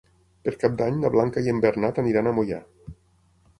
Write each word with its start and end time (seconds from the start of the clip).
Per 0.47 0.53
Cap 0.63 0.77
d'Any 0.79 0.97
na 1.01 1.11
Blanca 1.17 1.45
i 1.45 1.53
en 1.53 1.61
Bernat 1.67 2.01
aniran 2.05 2.31
a 2.33 2.37
Moià. 2.41 2.61